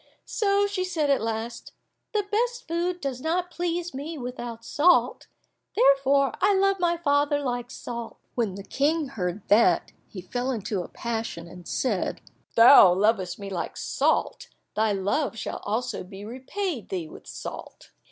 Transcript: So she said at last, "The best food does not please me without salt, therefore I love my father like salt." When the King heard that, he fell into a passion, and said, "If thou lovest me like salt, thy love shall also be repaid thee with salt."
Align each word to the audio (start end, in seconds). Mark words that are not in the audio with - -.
So 0.25 0.65
she 0.65 0.83
said 0.83 1.11
at 1.11 1.21
last, 1.21 1.73
"The 2.11 2.25
best 2.31 2.67
food 2.67 2.99
does 3.01 3.21
not 3.21 3.51
please 3.51 3.93
me 3.93 4.17
without 4.17 4.65
salt, 4.65 5.27
therefore 5.75 6.33
I 6.41 6.55
love 6.55 6.79
my 6.79 6.97
father 6.97 7.39
like 7.39 7.69
salt." 7.69 8.17
When 8.33 8.55
the 8.55 8.63
King 8.63 9.09
heard 9.09 9.47
that, 9.49 9.91
he 10.07 10.19
fell 10.21 10.49
into 10.49 10.81
a 10.81 10.87
passion, 10.87 11.47
and 11.47 11.67
said, 11.67 12.19
"If 12.49 12.55
thou 12.55 12.91
lovest 12.95 13.37
me 13.37 13.51
like 13.51 13.77
salt, 13.77 14.47
thy 14.75 14.91
love 14.91 15.37
shall 15.37 15.59
also 15.65 16.03
be 16.03 16.25
repaid 16.25 16.89
thee 16.89 17.07
with 17.07 17.27
salt." 17.27 17.91